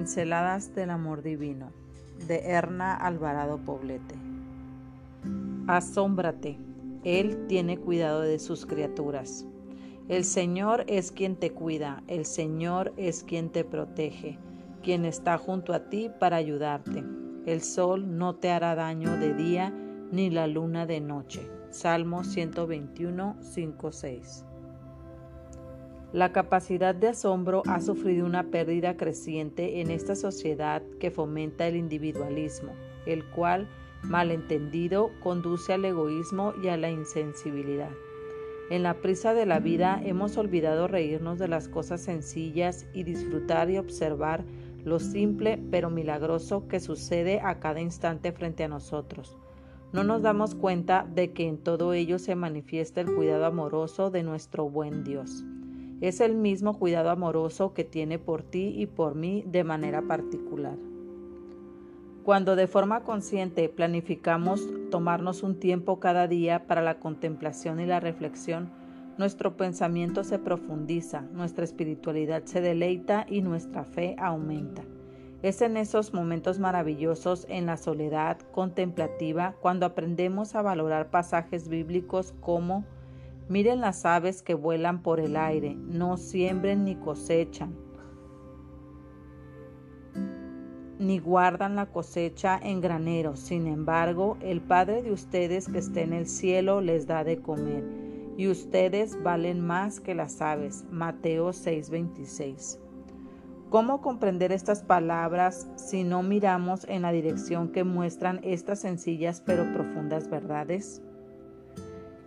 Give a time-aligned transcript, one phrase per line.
[0.00, 1.72] Pinceladas del Amor Divino
[2.26, 4.14] de Erna Alvarado Poblete.
[5.66, 6.56] Asómbrate,
[7.04, 9.44] Él tiene cuidado de sus criaturas.
[10.08, 14.38] El Señor es quien te cuida, el Señor es quien te protege,
[14.82, 17.04] quien está junto a ti para ayudarte.
[17.44, 19.70] El sol no te hará daño de día
[20.10, 21.46] ni la luna de noche.
[21.72, 24.44] Salmo 121, 5, 6.
[26.12, 31.76] La capacidad de asombro ha sufrido una pérdida creciente en esta sociedad que fomenta el
[31.76, 32.72] individualismo,
[33.06, 33.68] el cual,
[34.02, 37.90] malentendido, conduce al egoísmo y a la insensibilidad.
[38.70, 43.70] En la prisa de la vida hemos olvidado reírnos de las cosas sencillas y disfrutar
[43.70, 44.44] y observar
[44.84, 49.38] lo simple pero milagroso que sucede a cada instante frente a nosotros.
[49.92, 54.24] No nos damos cuenta de que en todo ello se manifiesta el cuidado amoroso de
[54.24, 55.44] nuestro buen Dios.
[56.00, 60.78] Es el mismo cuidado amoroso que tiene por ti y por mí de manera particular.
[62.24, 68.00] Cuando de forma consciente planificamos tomarnos un tiempo cada día para la contemplación y la
[68.00, 68.70] reflexión,
[69.18, 74.82] nuestro pensamiento se profundiza, nuestra espiritualidad se deleita y nuestra fe aumenta.
[75.42, 82.34] Es en esos momentos maravillosos en la soledad contemplativa cuando aprendemos a valorar pasajes bíblicos
[82.40, 82.84] como
[83.50, 87.74] Miren las aves que vuelan por el aire, no siembren ni cosechan,
[91.00, 93.34] ni guardan la cosecha en granero.
[93.34, 97.82] Sin embargo, el Padre de ustedes que está en el cielo les da de comer,
[98.36, 100.84] y ustedes valen más que las aves.
[100.88, 102.78] Mateo 6:26.
[103.68, 109.64] ¿Cómo comprender estas palabras si no miramos en la dirección que muestran estas sencillas pero
[109.72, 111.02] profundas verdades?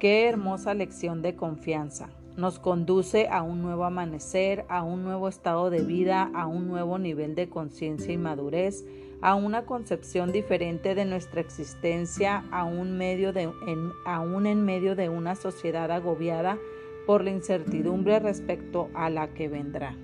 [0.00, 2.08] Qué hermosa lección de confianza.
[2.34, 6.98] Nos conduce a un nuevo amanecer, a un nuevo estado de vida, a un nuevo
[6.98, 8.86] nivel de conciencia y madurez,
[9.20, 15.10] a una concepción diferente de nuestra existencia, aún, medio de, en, aún en medio de
[15.10, 16.56] una sociedad agobiada
[17.06, 19.98] por la incertidumbre respecto a la que vendrá.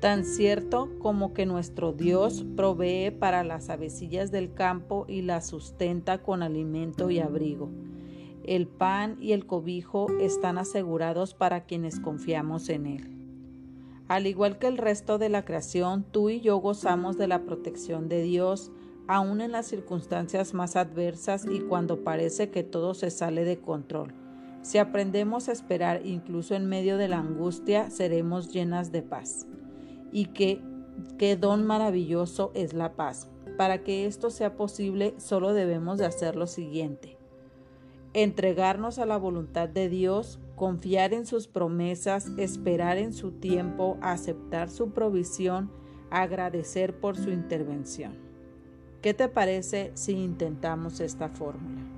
[0.00, 6.22] Tan cierto como que nuestro Dios provee para las avecillas del campo y las sustenta
[6.22, 7.68] con alimento y abrigo.
[8.48, 13.14] El pan y el cobijo están asegurados para quienes confiamos en Él.
[14.08, 18.08] Al igual que el resto de la creación, tú y yo gozamos de la protección
[18.08, 18.72] de Dios,
[19.06, 24.14] aun en las circunstancias más adversas y cuando parece que todo se sale de control.
[24.62, 29.46] Si aprendemos a esperar incluso en medio de la angustia, seremos llenas de paz.
[30.10, 30.62] Y qué,
[31.36, 33.28] don maravilloso es la paz.
[33.58, 37.17] Para que esto sea posible, solo debemos de hacer lo siguiente
[38.14, 44.70] entregarnos a la voluntad de Dios, confiar en sus promesas, esperar en su tiempo, aceptar
[44.70, 45.70] su provisión,
[46.10, 48.16] agradecer por su intervención.
[49.02, 51.97] ¿Qué te parece si intentamos esta fórmula?